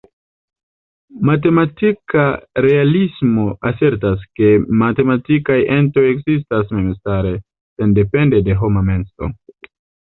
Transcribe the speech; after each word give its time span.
Matematika 1.29 2.23
realismo 2.67 3.45
asertas, 3.73 4.25
ke 4.41 4.49
matematikaj 4.83 5.61
entoj 5.79 6.09
ekzistas 6.17 6.77
memstare, 6.79 7.39
sendepende 7.43 8.45
de 8.51 8.61
homa 8.65 8.89
menso. 8.93 9.35